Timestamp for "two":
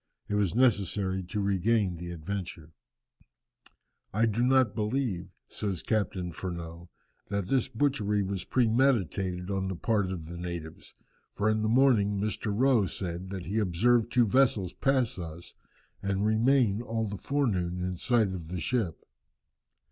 14.11-14.25